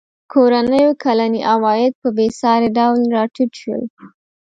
کورنیو 0.31 0.91
کلني 1.03 1.41
عواید 1.53 1.93
په 2.01 2.07
بېساري 2.17 2.69
ډول 2.77 2.97
راټیټ 3.15 3.51
شول. 3.61 3.83